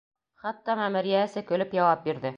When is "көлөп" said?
1.53-1.81